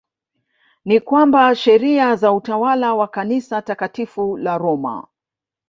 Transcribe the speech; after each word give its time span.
Ni 0.85 0.99
kwamba 0.99 1.55
sheria 1.55 2.15
za 2.15 2.33
utawala 2.33 2.93
wa 2.95 3.07
kanisa 3.07 3.61
Takatifu 3.61 4.37
la 4.37 4.57
Roma 4.57 5.07